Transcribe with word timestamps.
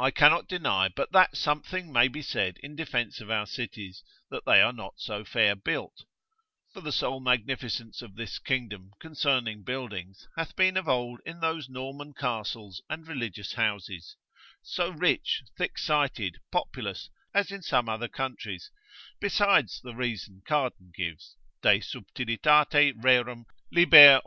I 0.00 0.10
cannot 0.10 0.48
deny 0.48 0.88
but 0.88 1.12
that 1.12 1.36
something 1.36 1.92
may 1.92 2.08
be 2.08 2.22
said 2.22 2.58
in 2.60 2.74
defence 2.74 3.20
of 3.20 3.30
our 3.30 3.46
cities, 3.46 4.02
that 4.30 4.44
they 4.46 4.60
are 4.60 4.72
not 4.72 4.94
so 4.98 5.24
fair 5.24 5.54
built, 5.54 6.06
(for 6.72 6.80
the 6.80 6.90
sole 6.90 7.20
magnificence 7.20 8.02
of 8.02 8.16
this 8.16 8.40
kingdom 8.40 8.90
(concerning 8.98 9.62
buildings) 9.62 10.26
hath 10.36 10.56
been 10.56 10.76
of 10.76 10.88
old 10.88 11.20
in 11.24 11.38
those 11.38 11.68
Norman 11.68 12.14
castles 12.14 12.82
and 12.90 13.06
religious 13.06 13.52
houses,) 13.52 14.16
so 14.60 14.90
rich, 14.90 15.44
thick 15.56 15.78
sited, 15.78 16.38
populous, 16.50 17.08
as 17.32 17.52
in 17.52 17.62
some 17.62 17.88
other 17.88 18.08
countries; 18.08 18.72
besides 19.20 19.80
the 19.84 19.94
reasons 19.94 20.42
Cardan 20.48 20.90
gives, 20.96 21.36
Subtil. 21.62 22.26
Lib. 23.70 23.94
11. 23.94 24.24